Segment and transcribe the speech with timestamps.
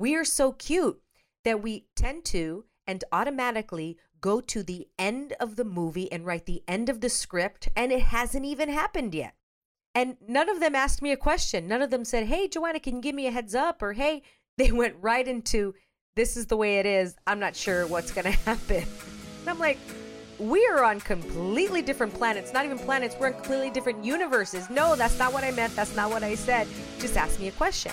[0.00, 0.98] We are so cute
[1.44, 6.46] that we tend to and automatically go to the end of the movie and write
[6.46, 9.34] the end of the script, and it hasn't even happened yet.
[9.94, 11.68] And none of them asked me a question.
[11.68, 13.82] None of them said, Hey, Joanna, can you give me a heads up?
[13.82, 14.22] Or, Hey,
[14.56, 15.74] they went right into
[16.16, 17.14] this is the way it is.
[17.26, 18.84] I'm not sure what's going to happen.
[19.40, 19.78] And I'm like,
[20.38, 22.54] we are on completely different planets.
[22.54, 24.70] Not even planets, we're in completely different universes.
[24.70, 25.76] No, that's not what I meant.
[25.76, 26.68] That's not what I said.
[26.98, 27.92] Just ask me a question.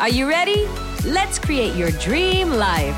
[0.00, 0.66] Are you ready?
[1.04, 2.96] Let's create your dream life.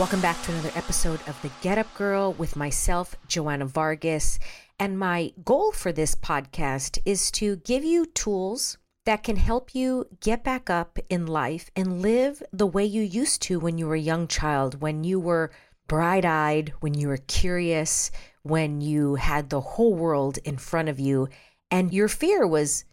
[0.00, 4.40] Welcome back to another episode of The Get Up Girl with myself, Joanna Vargas.
[4.80, 10.08] And my goal for this podcast is to give you tools that can help you
[10.20, 13.94] get back up in life and live the way you used to when you were
[13.94, 15.52] a young child, when you were
[15.88, 18.10] bright eyed, when you were curious,
[18.42, 21.28] when you had the whole world in front of you,
[21.70, 22.84] and your fear was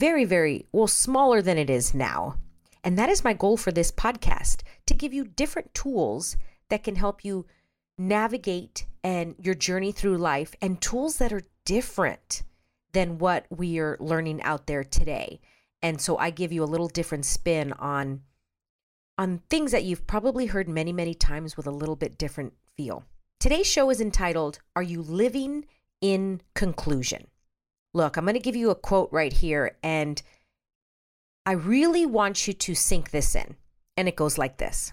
[0.00, 2.36] very, very, well, smaller than it is now.
[2.82, 6.36] And that is my goal for this podcast to give you different tools
[6.68, 7.46] that can help you
[7.96, 12.42] navigate and your journey through life and tools that are different
[12.92, 15.40] than what we are learning out there today.
[15.82, 18.22] And so I give you a little different spin on
[19.16, 23.04] on things that you've probably heard many, many times with a little bit different feel.
[23.38, 25.66] Today's show is entitled Are You Living
[26.00, 27.26] in Conclusion?
[27.92, 30.20] Look, I'm going to give you a quote right here and
[31.46, 33.56] I really want you to sink this in.
[33.96, 34.92] And it goes like this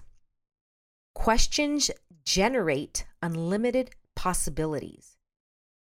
[1.14, 1.90] Questions
[2.24, 5.16] generate unlimited possibilities.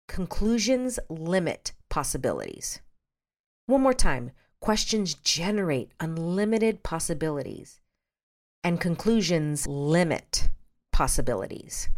[0.07, 2.81] Conclusions limit possibilities.
[3.67, 4.31] One more time
[4.61, 7.80] questions generate unlimited possibilities,
[8.63, 10.49] and conclusions limit
[10.91, 11.89] possibilities.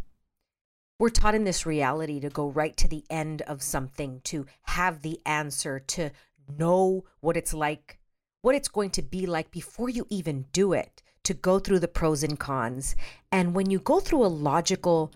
[1.00, 5.02] We're taught in this reality to go right to the end of something, to have
[5.02, 6.12] the answer, to
[6.58, 8.00] know what it's like,
[8.42, 11.88] what it's going to be like before you even do it to go through the
[11.88, 12.96] pros and cons.
[13.32, 15.12] And when you go through a logical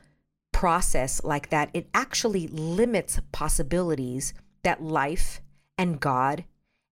[0.52, 4.34] process like that, it actually limits possibilities
[4.64, 5.42] that life
[5.78, 6.46] and God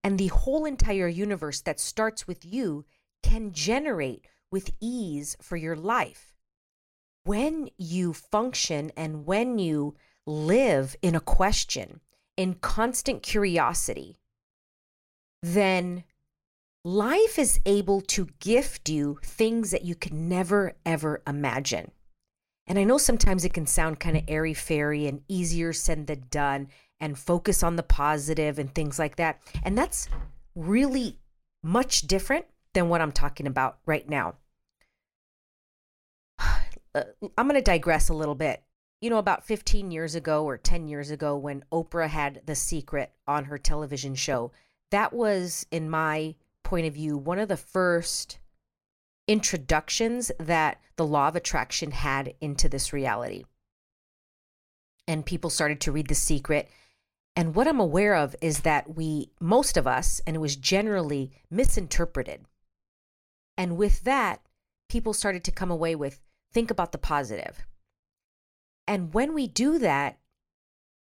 [0.03, 2.85] and the whole entire universe that starts with you
[3.23, 6.33] can generate with ease for your life.
[7.25, 9.95] When you function and when you
[10.25, 11.99] live in a question,
[12.37, 14.15] in constant curiosity,
[15.43, 16.05] then
[16.85, 21.91] life is able to gift you things that you could never, ever imagine.
[22.65, 26.27] And I know sometimes it can sound kind of airy fairy and easier said than
[26.29, 26.69] done
[27.01, 29.41] and focus on the positive and things like that.
[29.63, 30.07] And that's
[30.55, 31.19] really
[31.61, 34.35] much different than what I'm talking about right now.
[36.95, 37.03] Uh,
[37.37, 38.63] I'm going to digress a little bit.
[39.01, 43.11] You know, about 15 years ago or 10 years ago, when Oprah had The Secret
[43.27, 44.53] on her television show,
[44.91, 48.39] that was, in my point of view, one of the first
[49.27, 53.43] introductions that the law of attraction had into this reality.
[55.07, 56.69] And people started to read The Secret.
[57.35, 61.31] And what I'm aware of is that we, most of us, and it was generally
[61.51, 62.45] misinterpreted.
[63.57, 64.41] And with that,
[64.87, 66.21] people started to come away with
[66.55, 67.65] think about the positive.
[68.87, 70.17] And when we do that,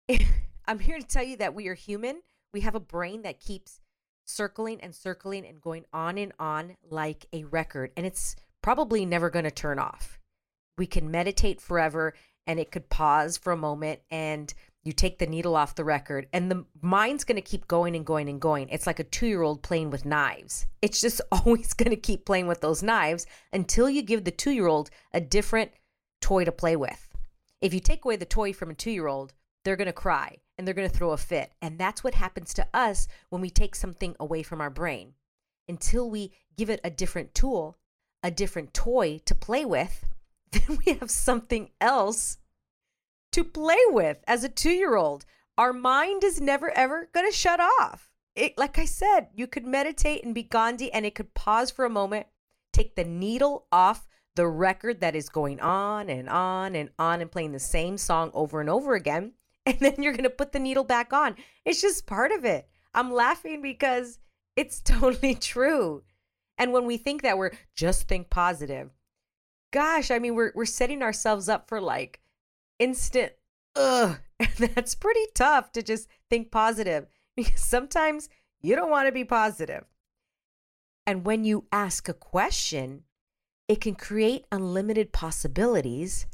[0.66, 2.22] I'm here to tell you that we are human.
[2.54, 3.82] We have a brain that keeps
[4.24, 7.92] circling and circling and going on and on like a record.
[7.98, 10.18] And it's probably never going to turn off.
[10.78, 12.14] We can meditate forever
[12.46, 14.52] and it could pause for a moment and
[14.84, 18.04] you take the needle off the record and the mind's going to keep going and
[18.04, 18.68] going and going.
[18.68, 20.66] It's like a two year old playing with knives.
[20.80, 24.50] It's just always going to keep playing with those knives until you give the two
[24.50, 25.70] year old a different
[26.20, 27.08] toy to play with.
[27.60, 29.32] If you take away the toy from a two year old,
[29.64, 31.52] they're going to cry and they're going to throw a fit.
[31.62, 35.14] And that's what happens to us when we take something away from our brain.
[35.68, 37.78] Until we give it a different tool,
[38.22, 40.04] a different toy to play with,
[40.52, 42.38] then we have something else
[43.32, 45.24] to play with as a two year old.
[45.58, 48.10] Our mind is never ever going to shut off.
[48.34, 51.84] It, like I said, you could meditate and be Gandhi and it could pause for
[51.84, 52.26] a moment,
[52.72, 57.30] take the needle off the record that is going on and on and on and
[57.30, 59.32] playing the same song over and over again.
[59.64, 61.36] And then you're going to put the needle back on.
[61.64, 62.66] It's just part of it.
[62.94, 64.18] I'm laughing because
[64.56, 66.02] it's totally true.
[66.58, 68.90] And when we think that we're just think positive,
[69.70, 72.21] gosh, I mean, we're, we're setting ourselves up for like
[72.82, 73.32] instant,
[73.76, 74.18] ugh.
[74.40, 77.06] And that's pretty tough to just think positive
[77.36, 78.28] because sometimes
[78.60, 79.84] you don't want to be positive.
[81.06, 83.04] And when you ask a question,
[83.68, 86.26] it can create unlimited possibilities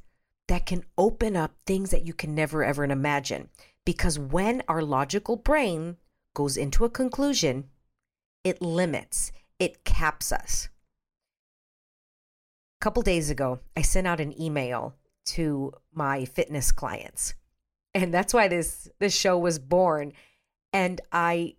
[0.47, 3.51] that can open up things that you can never ever imagine.
[3.85, 5.99] Because when our logical brain
[6.35, 7.69] goes into a conclusion,
[8.43, 10.69] it limits, it caps us.
[12.81, 14.95] A couple days ago, I sent out an email
[15.29, 17.35] to my fitness clients.
[17.95, 20.13] And that's why this this show was born.
[20.73, 21.55] And I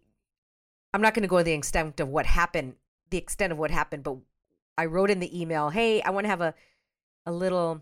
[0.94, 2.76] I'm not going to go to the extent of what happened,
[3.10, 4.18] the extent of what happened, but
[4.78, 6.54] I wrote in the email, "Hey, I want to have a
[7.26, 7.82] a little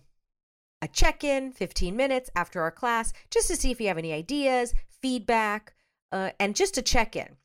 [0.82, 4.74] a check-in, 15 minutes after our class, just to see if you have any ideas,
[4.90, 5.74] feedback,
[6.12, 7.38] uh, and just to check in."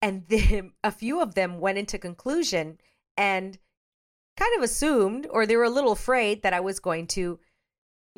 [0.00, 2.80] And then a few of them went into conclusion
[3.16, 3.58] and
[4.36, 7.40] kind of assumed, or they were a little afraid that I was going to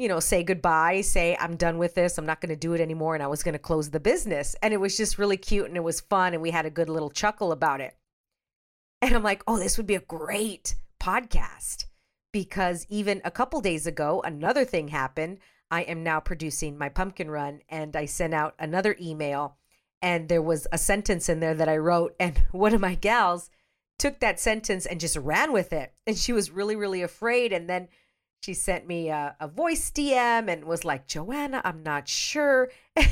[0.00, 2.16] you know, say goodbye, say, I'm done with this.
[2.16, 3.12] I'm not going to do it anymore.
[3.12, 4.56] And I was going to close the business.
[4.62, 6.32] And it was just really cute and it was fun.
[6.32, 7.94] And we had a good little chuckle about it.
[9.02, 11.84] And I'm like, oh, this would be a great podcast.
[12.32, 15.36] Because even a couple days ago, another thing happened.
[15.70, 17.60] I am now producing my pumpkin run.
[17.68, 19.58] And I sent out another email.
[20.00, 22.16] And there was a sentence in there that I wrote.
[22.18, 23.50] And one of my gals
[23.98, 25.92] took that sentence and just ran with it.
[26.06, 27.52] And she was really, really afraid.
[27.52, 27.88] And then
[28.40, 32.70] she sent me a, a voice DM and was like, Joanna, I'm not sure.
[32.96, 33.06] and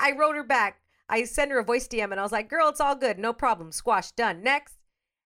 [0.00, 0.80] I wrote her back.
[1.08, 3.18] I sent her a voice DM and I was like, girl, it's all good.
[3.18, 3.72] No problem.
[3.72, 4.42] Squash, done.
[4.42, 4.76] Next.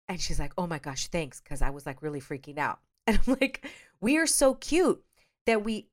[0.09, 1.41] And she's like, oh my gosh, thanks.
[1.41, 2.81] Cause I was like really freaking out.
[3.05, 3.69] And I'm like,
[4.01, 5.03] we are so cute
[5.45, 5.89] that we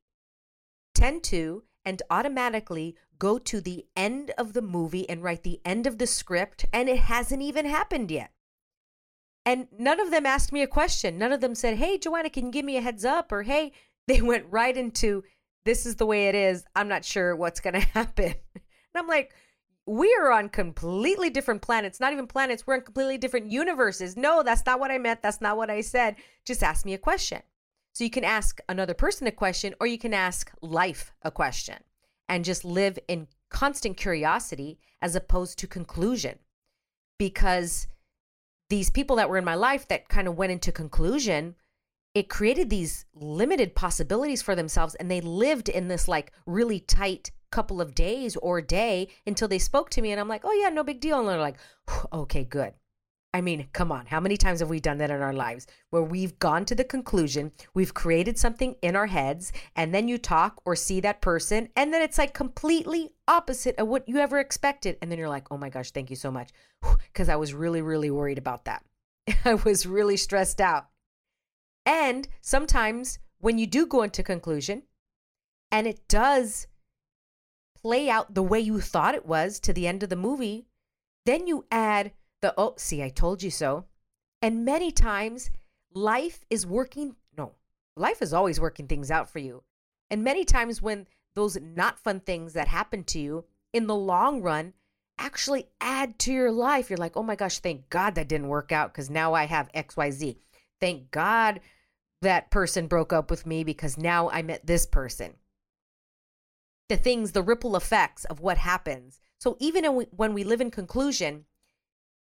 [0.93, 5.87] tend to and automatically go to the end of the movie and write the end
[5.87, 6.65] of the script.
[6.71, 8.29] And it hasn't even happened yet.
[9.45, 11.17] And none of them asked me a question.
[11.17, 13.31] None of them said, Hey, Joanna, can you give me a heads up?
[13.31, 13.71] Or, Hey,
[14.07, 15.23] they went right into,
[15.65, 16.65] This is the way it is.
[16.75, 18.35] I'm not sure what's going to happen.
[18.55, 19.33] And I'm like,
[19.85, 22.67] we are on completely different planets, not even planets.
[22.67, 24.15] We're in completely different universes.
[24.15, 25.23] No, that's not what I meant.
[25.23, 26.15] That's not what I said.
[26.45, 27.41] Just ask me a question.
[27.93, 31.77] So you can ask another person a question or you can ask life a question
[32.27, 36.37] and just live in constant curiosity as opposed to conclusion.
[37.17, 37.87] Because
[38.69, 41.55] these people that were in my life that kind of went into conclusion,
[42.13, 44.95] it created these limited possibilities for themselves.
[44.95, 49.59] And they lived in this like really tight couple of days or day until they
[49.59, 50.11] spoke to me.
[50.11, 51.19] And I'm like, oh, yeah, no big deal.
[51.19, 51.57] And they're like,
[52.13, 52.73] okay, good.
[53.31, 54.07] I mean, come on.
[54.07, 56.83] How many times have we done that in our lives where we've gone to the
[56.83, 61.69] conclusion, we've created something in our heads, and then you talk or see that person,
[61.75, 64.97] and then it's like completely opposite of what you ever expected.
[65.01, 66.49] And then you're like, oh my gosh, thank you so much.
[67.11, 68.83] Because I was really, really worried about that.
[69.45, 70.87] I was really stressed out.
[71.85, 74.83] And sometimes when you do go into conclusion
[75.71, 76.67] and it does
[77.81, 80.67] play out the way you thought it was to the end of the movie,
[81.25, 82.11] then you add
[82.41, 83.85] the, oh, see, I told you so.
[84.41, 85.49] And many times
[85.93, 87.53] life is working, no,
[87.95, 89.63] life is always working things out for you.
[90.09, 94.41] And many times when those not fun things that happen to you in the long
[94.41, 94.73] run
[95.17, 98.71] actually add to your life, you're like, oh my gosh, thank God that didn't work
[98.71, 100.37] out because now I have XYZ.
[100.79, 101.59] Thank God
[102.21, 105.35] that person broke up with me because now I met this person.
[106.87, 109.19] The things, the ripple effects of what happens.
[109.39, 111.45] So even when we live in conclusion,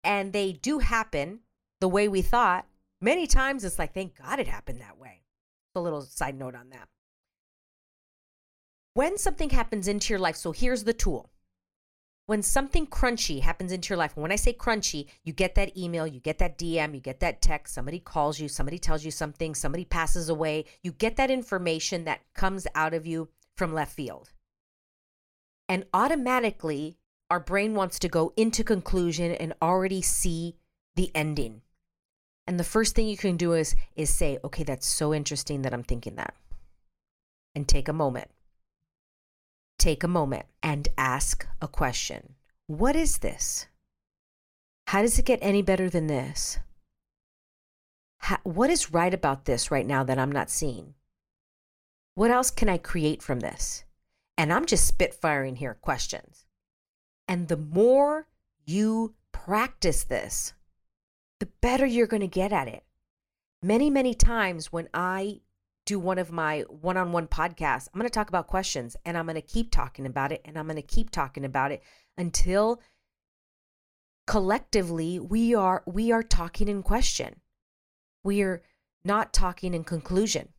[0.03, 1.39] and they do happen
[1.79, 2.65] the way we thought,
[3.01, 5.21] many times it's like, thank God it happened that way.
[5.75, 6.87] A little side note on that.
[8.93, 11.31] When something happens into your life, so here's the tool.
[12.25, 16.07] When something crunchy happens into your life, when I say crunchy, you get that email,
[16.07, 19.55] you get that DM, you get that text, somebody calls you, somebody tells you something,
[19.55, 24.31] somebody passes away, you get that information that comes out of you from left field.
[25.67, 26.97] And automatically,
[27.33, 30.55] our brain wants to go into conclusion and already see
[30.95, 31.63] the ending.
[32.45, 35.73] And the first thing you can do is is say, "Okay, that's so interesting that
[35.73, 36.35] I'm thinking that."
[37.55, 38.29] And take a moment.
[39.79, 42.35] Take a moment and ask a question.
[42.67, 43.65] What is this?
[44.85, 46.59] How does it get any better than this?
[48.19, 50.93] How, what is right about this right now that I'm not seeing?
[52.13, 53.85] What else can I create from this?
[54.37, 56.45] And I'm just spitfiring here questions.
[57.27, 58.27] And the more
[58.65, 60.53] you practice this,
[61.39, 62.83] the better you're going to get at it.
[63.61, 65.41] many, many times when I
[65.85, 69.17] do one of my one on one podcasts, I'm going to talk about questions and
[69.17, 71.81] I'm going to keep talking about it and I'm going to keep talking about it
[72.17, 72.81] until
[74.27, 77.41] collectively we are we are talking in question.
[78.23, 78.61] We are
[79.03, 80.49] not talking in conclusion.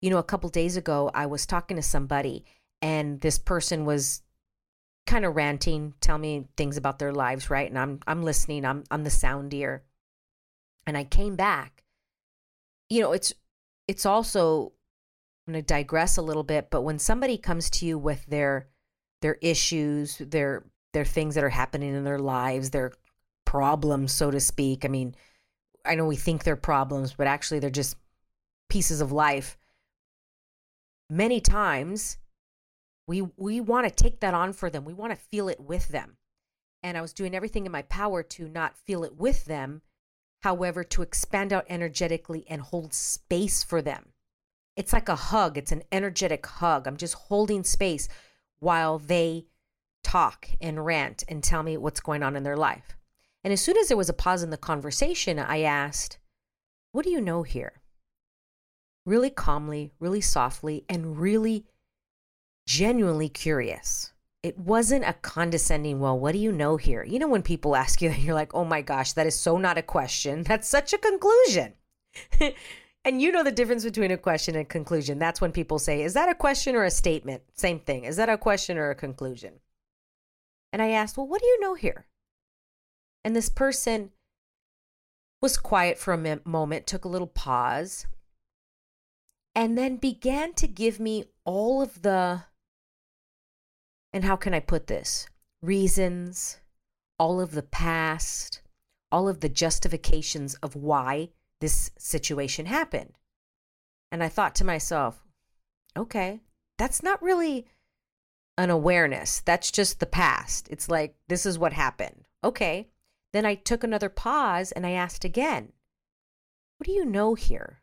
[0.00, 2.44] You know, a couple days ago I was talking to somebody
[2.80, 4.22] and this person was
[5.06, 7.68] kind of ranting, tell me things about their lives, right?
[7.68, 8.64] And I'm I'm listening.
[8.64, 9.82] I'm I'm the sound ear.
[10.86, 11.84] And I came back.
[12.88, 13.32] You know, it's
[13.88, 14.72] it's also
[15.46, 18.68] I'm going to digress a little bit, but when somebody comes to you with their
[19.22, 22.92] their issues, their their things that are happening in their lives, their
[23.44, 24.84] problems, so to speak.
[24.84, 25.14] I mean,
[25.84, 27.96] I know we think they're problems, but actually they're just
[28.68, 29.56] pieces of life.
[31.10, 32.18] Many times
[33.12, 34.86] we we want to take that on for them.
[34.86, 36.16] We want to feel it with them.
[36.82, 39.82] And I was doing everything in my power to not feel it with them,
[40.40, 44.14] however, to expand out energetically and hold space for them.
[44.76, 46.86] It's like a hug, it's an energetic hug.
[46.86, 48.08] I'm just holding space
[48.60, 49.44] while they
[50.02, 52.96] talk and rant and tell me what's going on in their life.
[53.44, 56.16] And as soon as there was a pause in the conversation, I asked,
[56.92, 57.82] What do you know here?
[59.04, 61.66] Really calmly, really softly, and really
[62.66, 64.12] genuinely curious.
[64.42, 67.04] It wasn't a condescending, well, what do you know here?
[67.04, 69.58] You know, when people ask you that, you're like, oh my gosh, that is so
[69.58, 70.42] not a question.
[70.48, 71.74] That's such a conclusion.
[73.04, 75.18] and you know the difference between a question and conclusion.
[75.18, 77.42] That's when people say, is that a question or a statement?
[77.54, 78.04] Same thing.
[78.04, 79.60] Is that a question or a conclusion?
[80.72, 82.06] And I asked, well, what do you know here?
[83.24, 84.10] And this person
[85.40, 88.06] was quiet for a moment, took a little pause,
[89.54, 92.42] and then began to give me all of the
[94.12, 95.26] and how can I put this?
[95.62, 96.58] Reasons,
[97.18, 98.62] all of the past,
[99.10, 103.12] all of the justifications of why this situation happened.
[104.10, 105.24] And I thought to myself,
[105.96, 106.40] okay,
[106.78, 107.66] that's not really
[108.58, 109.40] an awareness.
[109.40, 110.68] That's just the past.
[110.70, 112.24] It's like, this is what happened.
[112.44, 112.88] Okay.
[113.32, 115.72] Then I took another pause and I asked again,
[116.76, 117.80] what do you know here?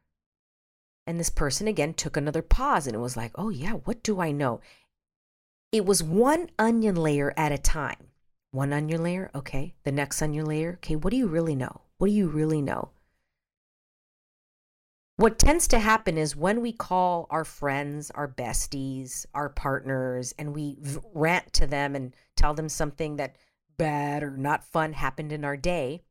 [1.07, 4.19] And this person again took another pause and it was like, oh, yeah, what do
[4.19, 4.61] I know?
[5.71, 8.07] It was one onion layer at a time.
[8.51, 9.75] One onion layer, okay.
[9.83, 10.95] The next onion layer, okay.
[10.95, 11.81] What do you really know?
[11.97, 12.89] What do you really know?
[15.17, 20.55] What tends to happen is when we call our friends, our besties, our partners, and
[20.55, 20.77] we
[21.13, 23.35] rant to them and tell them something that
[23.77, 26.03] bad or not fun happened in our day,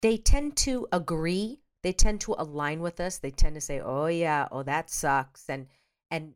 [0.00, 1.60] they tend to agree.
[1.82, 3.18] They tend to align with us.
[3.18, 5.66] They tend to say, "Oh yeah, oh that sucks," and
[6.10, 6.34] and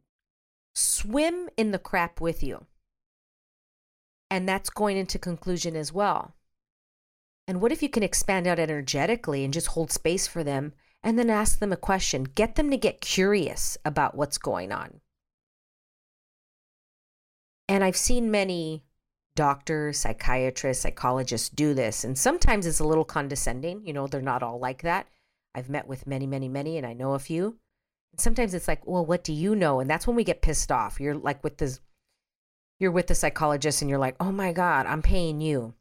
[0.75, 2.67] swim in the crap with you.
[4.31, 6.35] And that's going into conclusion as well.
[7.49, 10.73] And what if you can expand out energetically and just hold space for them
[11.03, 12.25] and then ask them a question?
[12.25, 15.01] Get them to get curious about what's going on.
[17.69, 18.85] And I've seen many
[19.35, 22.05] doctors, psychiatrists, psychologists do this.
[22.05, 23.87] And sometimes it's a little condescending.
[23.87, 25.07] You know, they're not all like that.
[25.55, 27.60] I've met with many, many, many, and I know a few
[28.17, 29.81] sometimes it's like, well, what do you know?
[29.81, 31.01] And that's when we get pissed off.
[31.01, 31.81] You're like with this,
[32.79, 35.75] you're with the psychologist, and you're like, oh my god, I'm paying you.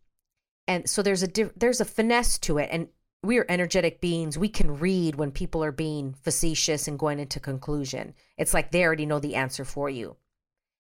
[0.68, 2.90] And so there's a there's a finesse to it, and
[3.24, 4.38] we are energetic beings.
[4.38, 8.14] We can read when people are being facetious and going into conclusion.
[8.38, 10.16] It's like they already know the answer for you.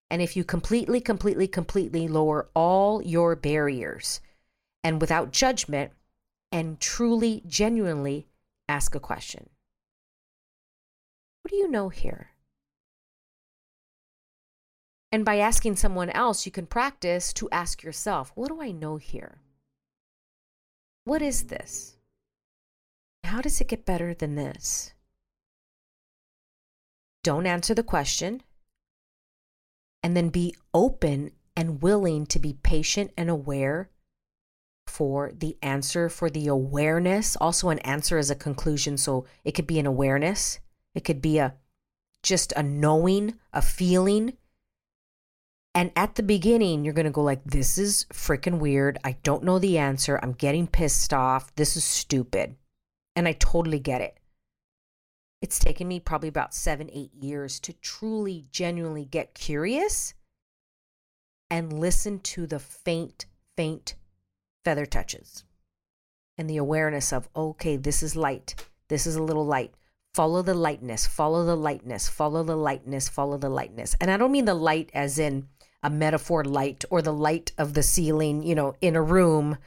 [0.09, 4.21] And if you completely, completely, completely lower all your barriers
[4.83, 5.91] and without judgment
[6.51, 8.27] and truly, genuinely
[8.67, 9.49] ask a question
[11.49, 12.29] what do you know here?
[15.11, 18.97] And by asking someone else, you can practice to ask yourself, what do I know
[18.97, 19.39] here?
[21.05, 21.97] What is this?
[23.23, 24.93] How does it get better than this?
[27.23, 28.43] Don't answer the question.
[30.03, 33.89] And then be open and willing to be patient and aware
[34.85, 37.35] for the answer, for the awareness.
[37.37, 38.97] Also, an answer is a conclusion.
[38.97, 40.59] So it could be an awareness
[40.99, 41.55] it could be a
[42.23, 44.33] just a knowing, a feeling.
[45.73, 48.97] And at the beginning, you're going to go like, this is freaking weird.
[49.05, 50.19] I don't know the answer.
[50.21, 51.55] I'm getting pissed off.
[51.55, 52.57] This is stupid.
[53.15, 54.17] And I totally get it.
[55.41, 60.13] It's taken me probably about seven, eight years to truly, genuinely get curious
[61.49, 63.25] and listen to the faint,
[63.55, 63.95] faint
[64.65, 65.45] feather touches
[66.37, 68.55] and the awareness of, okay, this is light.
[68.89, 69.73] This is a little light
[70.13, 73.95] follow the lightness, follow the lightness, follow the lightness, follow the lightness.
[74.01, 75.47] And I don't mean the light as in
[75.81, 79.57] a metaphor light or the light of the ceiling, you know, in a room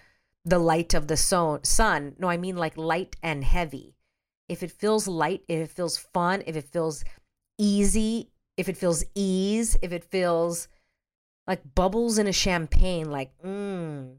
[0.44, 2.16] the light of the sun.
[2.18, 3.94] No, I mean like light and heavy.
[4.48, 7.04] If it feels light, if it feels fun, if it feels
[7.58, 10.68] easy, if it feels ease, if it feels
[11.46, 14.16] like bubbles in a champagne, like, mm,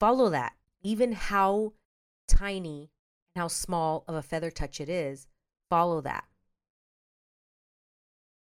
[0.00, 0.54] follow that.
[0.82, 1.72] Even how
[2.26, 2.90] tiny
[3.34, 5.26] and how small of a feather touch it is,
[5.68, 6.24] follow that.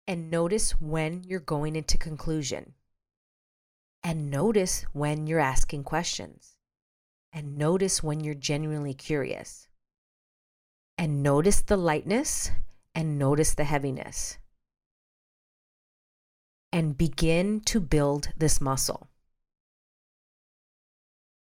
[0.07, 2.73] And notice when you're going into conclusion.
[4.03, 6.57] And notice when you're asking questions.
[7.33, 9.67] And notice when you're genuinely curious.
[10.97, 12.51] And notice the lightness
[12.93, 14.37] and notice the heaviness
[16.75, 19.07] and begin to build this muscle.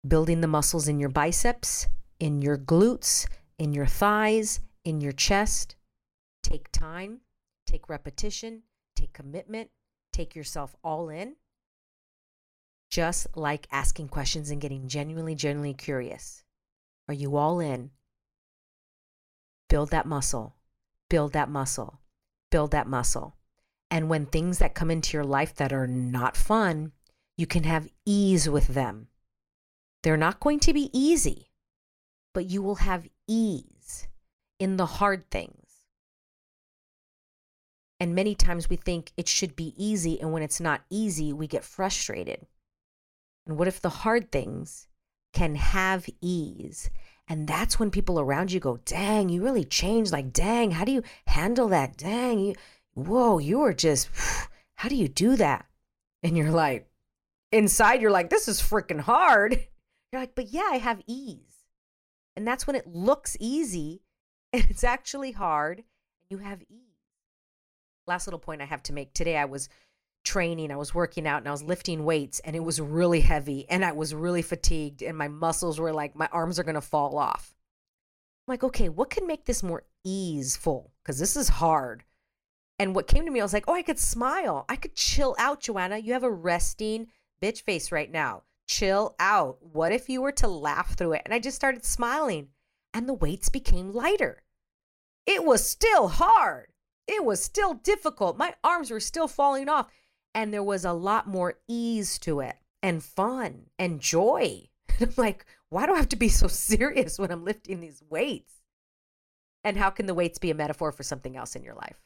[0.05, 1.87] Building the muscles in your biceps,
[2.19, 5.75] in your glutes, in your thighs, in your chest.
[6.43, 7.21] Take time,
[7.65, 8.63] take repetition,
[8.95, 9.69] take commitment,
[10.11, 11.35] take yourself all in.
[12.89, 16.43] Just like asking questions and getting genuinely, genuinely curious.
[17.07, 17.91] Are you all in?
[19.69, 20.55] Build that muscle,
[21.09, 21.99] build that muscle,
[22.49, 23.37] build that muscle.
[23.89, 26.91] And when things that come into your life that are not fun,
[27.37, 29.07] you can have ease with them.
[30.03, 31.51] They're not going to be easy,
[32.33, 34.07] but you will have ease
[34.61, 35.55] in the hard things.
[37.99, 40.21] And many times we think it should be easy.
[40.21, 42.45] And when it's not easy, we get frustrated.
[43.47, 44.87] And what if the hard things
[45.33, 46.91] can have ease?
[47.27, 50.11] And that's when people around you go, dang, you really changed.
[50.11, 51.97] Like, dang, how do you handle that?
[51.97, 52.55] Dang, you,
[52.93, 54.09] whoa, you are just,
[54.75, 55.65] how do you do that?
[56.21, 56.87] And you're like,
[57.51, 59.53] inside, you're like, this is freaking hard.
[60.11, 61.63] You're like, but yeah, I have ease.
[62.35, 64.01] And that's when it looks easy
[64.53, 65.83] and it's actually hard
[66.29, 66.77] you have ease.
[68.07, 69.69] Last little point I have to make today, I was
[70.23, 73.65] training, I was working out and I was lifting weights and it was really heavy
[73.69, 77.17] and I was really fatigued and my muscles were like, my arms are to fall
[77.17, 77.53] off.
[78.47, 80.91] I'm like, okay, what can make this more easeful?
[81.03, 82.03] Because this is hard.
[82.79, 84.65] And what came to me, I was like, oh, I could smile.
[84.67, 85.99] I could chill out, Joanna.
[85.99, 87.07] You have a resting
[87.41, 88.43] bitch face right now.
[88.67, 89.57] Chill out.
[89.61, 91.21] What if you were to laugh through it?
[91.25, 92.47] And I just started smiling,
[92.93, 94.43] and the weights became lighter.
[95.25, 96.67] It was still hard.
[97.07, 98.37] It was still difficult.
[98.37, 99.87] My arms were still falling off,
[100.33, 104.67] and there was a lot more ease to it and fun and joy.
[104.99, 108.03] And I'm like, why do I have to be so serious when I'm lifting these
[108.09, 108.55] weights?
[109.63, 112.01] And how can the weights be a metaphor for something else in your life?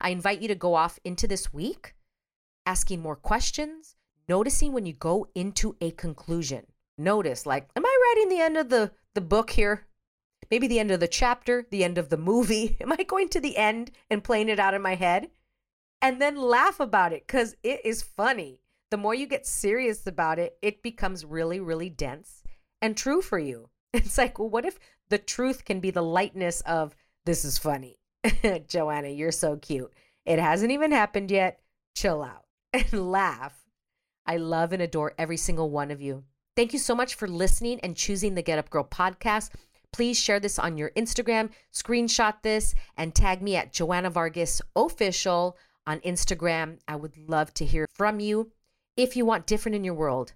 [0.00, 1.94] I invite you to go off into this week
[2.66, 3.96] asking more questions,
[4.28, 6.66] noticing when you go into a conclusion.
[6.98, 9.86] Notice, like, am I writing the end of the, the book here?
[10.50, 12.76] Maybe the end of the chapter, the end of the movie.
[12.80, 15.30] Am I going to the end and playing it out in my head?
[16.00, 18.62] And then laugh about it because it is funny.
[18.90, 22.42] The more you get serious about it, it becomes really, really dense
[22.80, 23.70] and true for you.
[23.94, 27.98] It's like, well, what if the truth can be the lightness of this is funny?
[28.68, 29.90] Joanna, you're so cute.
[30.26, 31.60] It hasn't even happened yet.
[31.96, 33.64] Chill out and laugh.
[34.26, 36.24] I love and adore every single one of you.
[36.54, 39.50] Thank you so much for listening and choosing the Get Up Girl podcast.
[39.92, 45.56] Please share this on your Instagram, screenshot this, and tag me at Joanna Vargas Official
[45.86, 46.78] on Instagram.
[46.86, 48.52] I would love to hear from you.
[48.96, 50.34] If you want different in your world,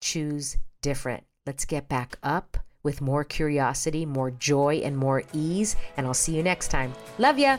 [0.00, 1.24] choose different.
[1.46, 5.76] Let's get back up with more curiosity, more joy, and more ease.
[5.96, 6.92] And I'll see you next time.
[7.18, 7.58] Love ya.